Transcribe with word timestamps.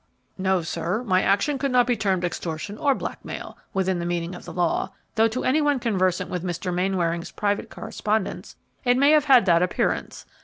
"No, 0.39 0.63
sir; 0.63 1.03
my 1.03 1.21
action 1.21 1.59
could 1.59 1.69
not 1.71 1.85
be 1.85 1.95
termed 1.95 2.23
extortion 2.25 2.75
or 2.75 2.95
blackmail 2.95 3.55
within 3.71 3.99
the 3.99 4.05
meaning 4.07 4.33
of 4.33 4.45
the 4.45 4.51
law, 4.51 4.89
though 5.13 5.27
to 5.27 5.43
any 5.43 5.61
one 5.61 5.77
conversant 5.79 6.27
with 6.31 6.43
Mr. 6.43 6.73
Mainwaring's 6.73 7.29
private 7.29 7.69
correspondence 7.69 8.55
it 8.83 8.97
may 8.97 9.11
have 9.11 9.25
had 9.25 9.45
that 9.45 9.61
appearance. 9.61 10.25